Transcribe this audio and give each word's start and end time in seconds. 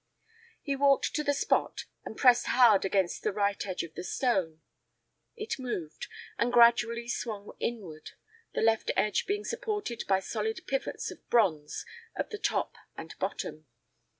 He 0.63 0.75
walked 0.75 1.13
to 1.13 1.23
the 1.23 1.31
spot 1.35 1.85
and 2.03 2.17
pressed 2.17 2.47
hard 2.47 2.85
against 2.85 3.21
the 3.21 3.31
right 3.31 3.63
edge 3.67 3.83
of 3.83 3.93
the 3.93 4.03
stone. 4.03 4.61
It 5.35 5.59
moved, 5.59 6.07
and 6.39 6.51
gradually 6.51 7.07
swung 7.07 7.55
inward, 7.59 8.13
the 8.55 8.61
left 8.63 8.89
edge 8.97 9.27
being 9.27 9.43
supported 9.45 10.05
by 10.07 10.19
solid 10.19 10.65
pivots 10.65 11.11
of 11.11 11.29
bronze 11.29 11.85
at 12.15 12.31
the 12.31 12.39
top 12.39 12.77
and 12.97 13.13
bottom. 13.19 13.67